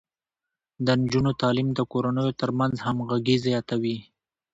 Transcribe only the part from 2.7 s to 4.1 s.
همغږي زياتوي.